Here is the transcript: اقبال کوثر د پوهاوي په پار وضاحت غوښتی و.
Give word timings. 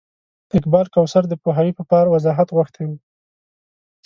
اقبال 0.57 0.85
کوثر 0.95 1.23
د 1.29 1.33
پوهاوي 1.43 1.73
په 1.77 1.83
پار 1.91 2.05
وضاحت 2.13 2.47
غوښتی 2.55 2.83
و. 2.87 2.91